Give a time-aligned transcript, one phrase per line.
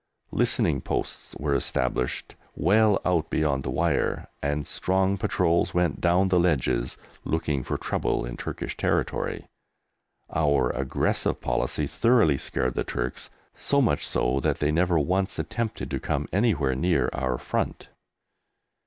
[0.31, 6.39] Listening posts were established well out beyond the wire, and strong patrols went down the
[6.39, 9.45] ledges looking for trouble in Turkish territory.
[10.33, 15.91] Our aggressive policy thoroughly scared the Turks, so much so that they never once attempted
[15.91, 17.89] to come anywhere near our front.